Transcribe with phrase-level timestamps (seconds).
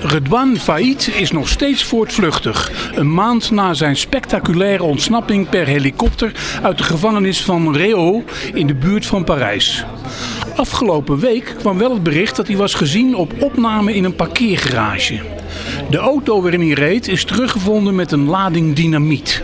[0.00, 2.70] Redouane Faïd is nog steeds voortvluchtig.
[2.94, 6.32] Een maand na zijn spectaculaire ontsnapping per helikopter
[6.62, 8.24] uit de gevangenis van Réau
[8.54, 9.84] in de buurt van Parijs.
[10.56, 15.20] Afgelopen week kwam wel het bericht dat hij was gezien op opname in een parkeergarage.
[15.90, 19.42] De auto waarin hij reed is teruggevonden met een lading dynamiet.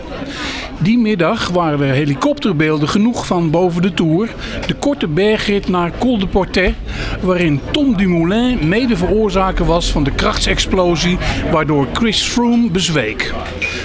[0.83, 4.29] Die middag waren er helikopterbeelden genoeg van boven de Tour.
[4.67, 6.75] De korte bergrit naar Col de Portet,
[7.21, 11.19] waarin Tom Dumoulin mede veroorzaker was van de krachtsexplosie
[11.51, 13.35] waardoor Chris Froome bezweek.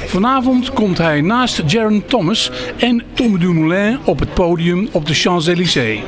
[0.06, 6.00] Vanavond komt hij naast Jaron Thomas en Tom Dumoulin op het podium op de Champs-Élysées.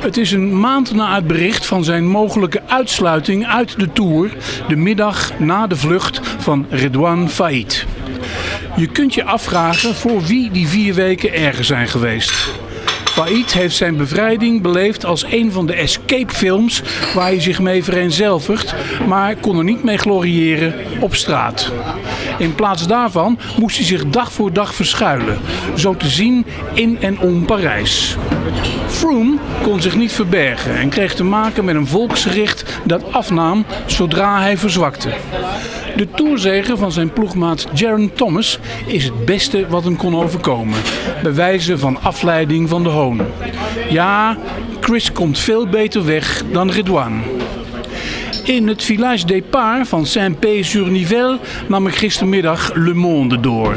[0.00, 4.36] Het is een maand na het bericht van zijn mogelijke uitsluiting uit de Tour,
[4.68, 7.86] de middag na de vlucht van Redouane Faïd.
[8.76, 12.50] Je kunt je afvragen voor wie die vier weken erger zijn geweest.
[13.04, 16.82] Faïd heeft zijn bevrijding beleefd als een van de escape films
[17.14, 18.74] waar hij zich mee vereenzelvigt,
[19.06, 21.72] maar kon er niet mee gloriëren op straat.
[22.38, 25.40] In plaats daarvan moest hij zich dag voor dag verschuilen,
[25.76, 28.16] zo te zien in en om Parijs.
[28.86, 34.40] Froome kon zich niet verbergen en kreeg te maken met een volksgericht dat afnam zodra
[34.40, 35.10] hij verzwakte.
[35.96, 40.78] De toerzegen van zijn ploegmaat Jaron Thomas is het beste wat hem kon overkomen.
[41.22, 43.20] Bij wijze van afleiding van de hoon.
[43.90, 44.38] Ja,
[44.80, 47.20] Chris komt veel beter weg dan Redouane.
[48.44, 53.76] In het Village Départ van Saint-Pé-sur-Nivelle nam ik gistermiddag Le Monde door.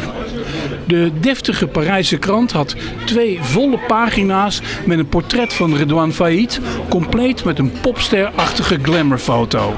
[0.88, 7.44] De deftige Parijse krant had twee volle pagina's met een portret van Redouane Faïd, compleet
[7.44, 9.74] met een popsterachtige glamourfoto.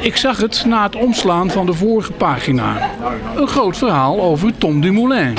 [0.00, 2.90] Ik zag het na het omslaan van de vorige pagina.
[3.36, 5.36] Een groot verhaal over Tom Dumoulin.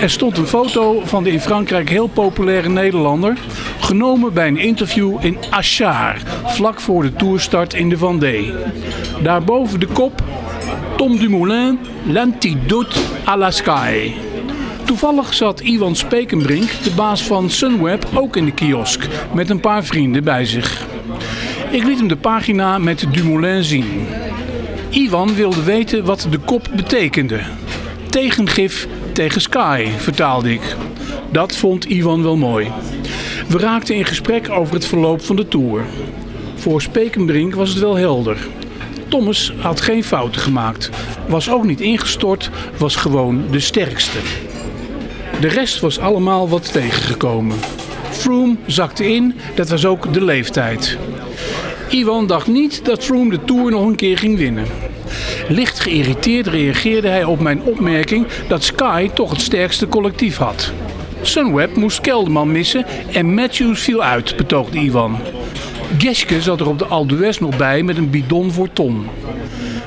[0.00, 3.38] Er stond een foto van de in Frankrijk heel populaire Nederlander,
[3.80, 8.52] genomen bij een interview in Achard, vlak voor de toerstart in de Vendée.
[9.22, 10.22] Daarboven de kop
[10.96, 14.12] Tom Dumoulin, l'antidote à la sky.
[14.84, 19.84] Toevallig zat Iwan Spekenbrink, de baas van Sunweb, ook in de kiosk met een paar
[19.84, 20.91] vrienden bij zich.
[21.72, 24.06] Ik liet hem de pagina met Dumoulin zien.
[24.90, 27.40] Iwan wilde weten wat de kop betekende.
[28.08, 30.76] Tegengif tegen Sky, vertaalde ik.
[31.30, 32.70] Dat vond Iwan wel mooi.
[33.48, 35.84] We raakten in gesprek over het verloop van de Tour.
[36.54, 38.36] Voor Spekenbrink was het wel helder.
[39.08, 40.90] Thomas had geen fouten gemaakt,
[41.28, 44.18] was ook niet ingestort, was gewoon de sterkste.
[45.40, 47.56] De rest was allemaal wat tegengekomen.
[48.10, 50.98] Froome zakte in, dat was ook de leeftijd.
[51.92, 54.66] Iwan dacht niet dat Froome de Tour nog een keer ging winnen.
[55.48, 60.72] Licht geïrriteerd reageerde hij op mijn opmerking dat Sky toch het sterkste collectief had.
[61.22, 65.18] Sunweb moest Kelderman missen en Matthews viel uit, betoogde Iwan.
[65.98, 69.06] Geske zat er op de Aldues nog bij met een bidon voor Tom.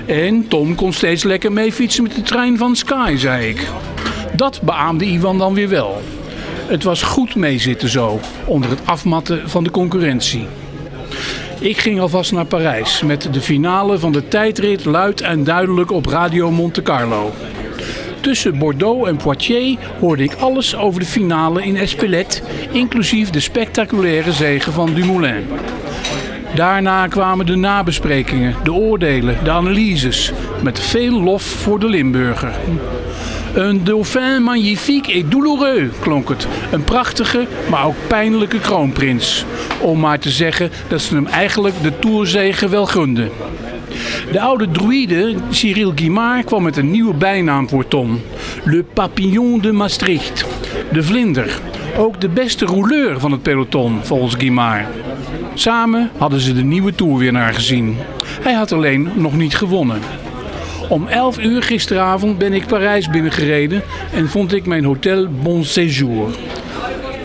[0.05, 3.67] En Tom kon steeds lekker mee fietsen met de trein van Sky, zei ik.
[4.35, 6.01] Dat beaamde Iwan dan weer wel.
[6.67, 10.47] Het was goed meezitten zo, onder het afmatten van de concurrentie.
[11.59, 16.05] Ik ging alvast naar Parijs met de finale van de tijdrit luid en duidelijk op
[16.05, 17.33] Radio Monte Carlo.
[18.19, 24.31] Tussen Bordeaux en Poitiers hoorde ik alles over de finale in Espelette, inclusief de spectaculaire
[24.31, 25.45] zege van Dumoulin.
[26.55, 30.31] Daarna kwamen de nabesprekingen, de oordelen, de analyses,
[30.63, 32.55] met veel lof voor de Limburger.
[33.55, 36.47] Een dauphin magnifique et douloureux, klonk het.
[36.71, 39.45] Een prachtige, maar ook pijnlijke kroonprins.
[39.81, 43.29] Om maar te zeggen dat ze hem eigenlijk de toerzegen wel gunden.
[44.31, 48.21] De oude druïde Cyril Guimard kwam met een nieuwe bijnaam voor Tom.
[48.63, 50.45] Le Papillon de Maastricht.
[50.91, 51.59] De vlinder.
[51.97, 54.87] Ook de beste rouleur van het peloton, volgens Guimard.
[55.53, 57.97] Samen hadden ze de nieuwe toerwinnaar gezien.
[58.41, 59.99] Hij had alleen nog niet gewonnen.
[60.89, 66.29] Om 11 uur gisteravond ben ik Parijs binnengereden en vond ik mijn hotel Bon Séjour.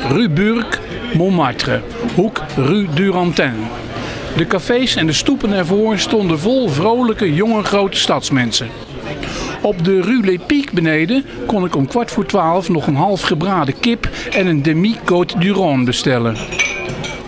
[0.09, 0.81] Rue Burg,
[1.15, 1.81] Montmartre,
[2.15, 3.53] hoek Rue Durantin.
[4.37, 8.69] De cafés en de stoepen ervoor stonden vol vrolijke, jonge, grote stadsmensen.
[9.63, 13.81] Op de Rue Piques beneden kon ik om kwart voor twaalf nog een half gebraden
[13.81, 16.37] kip en een demi-côte du Rhône bestellen.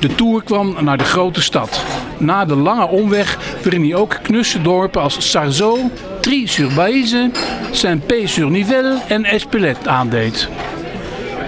[0.01, 1.83] De tour kwam naar de grote stad.
[2.19, 5.79] Na de lange omweg waarin hij ook knusse dorpen als Sarzeau,
[6.21, 7.31] Tri-sur-Baïse,
[7.71, 10.49] Saint-Pé-sur-Nivelle en Espelette aandeed.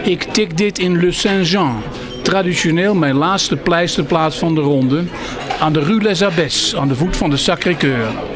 [0.02, 1.82] Ik tik dit in Le Saint-Jean,
[2.22, 5.02] traditioneel mijn laatste pleisterplaats van de ronde,
[5.60, 8.32] aan de Rue Les Abbesses, aan de voet van de Sacré-Cœur.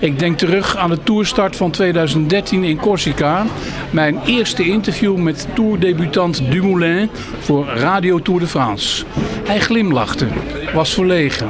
[0.00, 3.46] Ik denk terug aan de toerstart van 2013 in Corsica.
[3.90, 7.10] Mijn eerste interview met tourdebutant Dumoulin
[7.40, 9.04] voor Radio Tour de France.
[9.46, 10.26] Hij glimlachte,
[10.74, 11.48] was verlegen.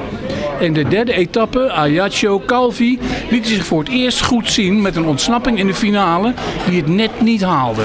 [0.61, 2.99] En de derde etappe, Ajaccio Calvi,
[3.31, 6.35] liet zich voor het eerst goed zien met een ontsnapping in de finale
[6.69, 7.85] die het net niet haalde.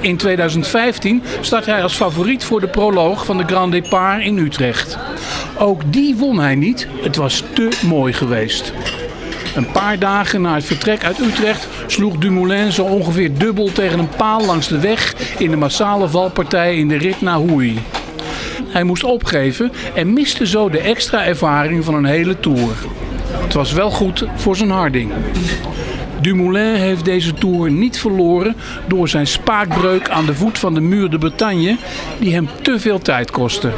[0.00, 4.98] In 2015 start hij als favoriet voor de proloog van de Grand Départ in Utrecht.
[5.58, 8.72] Ook die won hij niet, het was te mooi geweest.
[9.54, 14.08] Een paar dagen na het vertrek uit Utrecht sloeg Dumoulin zo ongeveer dubbel tegen een
[14.16, 17.78] paal langs de weg in de massale valpartij in de rit naar Hoei.
[18.70, 22.74] Hij moest opgeven en miste zo de extra ervaring van een hele tour.
[23.32, 25.12] Het was wel goed voor zijn harding.
[26.20, 28.56] Dumoulin heeft deze Tour niet verloren
[28.86, 31.76] door zijn spaakbreuk aan de voet van de muur de Bretagne,
[32.18, 33.70] die hem te veel tijd kostte.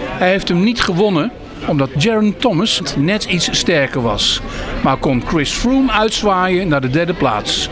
[0.00, 1.30] Hij heeft hem niet gewonnen
[1.66, 4.40] omdat Jaron Thomas net iets sterker was,
[4.82, 7.68] maar kon Chris Froome uitzwaaien naar de derde plaats.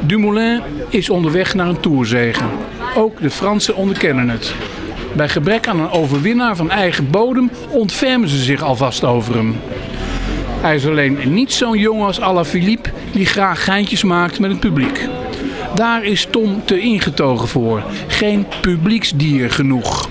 [0.00, 2.48] Dumoulin is onderweg naar een Tourzegen.
[2.96, 4.54] Ook de Fransen onderkennen het.
[5.16, 9.56] Bij gebrek aan een overwinnaar van eigen bodem ontfermen ze zich alvast over hem.
[10.60, 15.08] Hij is alleen niet zo'n jongen als Alaphilippe die graag geintjes maakt met het publiek.
[15.74, 17.82] Daar is Tom te ingetogen voor.
[18.06, 20.08] Geen publieksdier genoeg.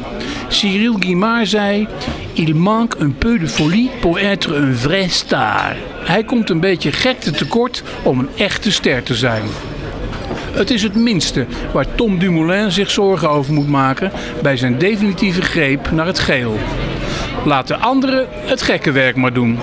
[0.48, 1.88] Cyril Guimard zei:
[2.34, 5.76] Il manque un peu de folie pour être un vrai star.
[6.04, 9.44] Hij komt een beetje gekte tekort om een echte ster te zijn.
[10.54, 14.12] Het is het minste waar Tom Dumoulin zich zorgen over moet maken
[14.42, 16.58] bij zijn definitieve greep naar het geel.
[17.46, 19.60] Laat de anderen het gekke werk maar doen.